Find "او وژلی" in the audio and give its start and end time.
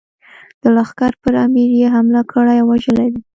2.61-3.07